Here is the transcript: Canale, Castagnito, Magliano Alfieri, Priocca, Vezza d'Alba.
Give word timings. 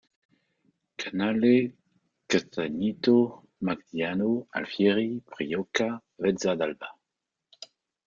Canale, 0.97 1.73
Castagnito, 2.27 3.45
Magliano 3.59 4.47
Alfieri, 4.49 5.21
Priocca, 5.29 6.01
Vezza 6.17 6.55
d'Alba. 6.55 6.97